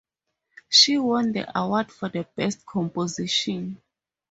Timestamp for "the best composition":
2.09-3.79